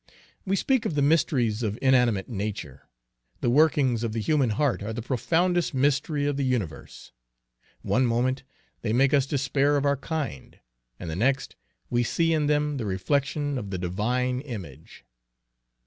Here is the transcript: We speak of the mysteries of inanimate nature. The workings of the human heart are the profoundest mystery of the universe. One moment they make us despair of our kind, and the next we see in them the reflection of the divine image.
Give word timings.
We 0.47 0.55
speak 0.55 0.87
of 0.87 0.95
the 0.95 1.03
mysteries 1.03 1.61
of 1.61 1.77
inanimate 1.79 2.27
nature. 2.27 2.89
The 3.41 3.51
workings 3.51 4.01
of 4.03 4.13
the 4.13 4.19
human 4.19 4.49
heart 4.49 4.81
are 4.81 4.93
the 4.93 5.01
profoundest 5.03 5.75
mystery 5.75 6.25
of 6.25 6.37
the 6.37 6.43
universe. 6.43 7.11
One 7.83 8.07
moment 8.07 8.41
they 8.81 8.93
make 8.93 9.13
us 9.13 9.27
despair 9.27 9.77
of 9.77 9.85
our 9.85 9.97
kind, 9.97 10.57
and 10.99 11.07
the 11.07 11.15
next 11.15 11.55
we 11.91 12.01
see 12.01 12.33
in 12.33 12.47
them 12.47 12.77
the 12.77 12.85
reflection 12.87 13.59
of 13.59 13.69
the 13.69 13.77
divine 13.77 14.39
image. 14.41 15.05